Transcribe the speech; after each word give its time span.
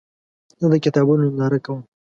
زه 0.59 0.65
د 0.73 0.75
کتابونو 0.85 1.21
ننداره 1.27 1.59
کوم. 1.65 1.79